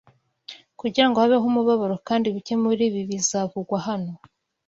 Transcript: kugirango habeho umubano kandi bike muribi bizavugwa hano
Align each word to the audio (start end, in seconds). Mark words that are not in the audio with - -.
kugirango 0.79 1.17
habeho 1.23 1.45
umubano 1.51 1.95
kandi 2.07 2.25
bike 2.35 2.53
muribi 2.63 2.99
bizavugwa 3.09 3.77
hano 3.87 4.11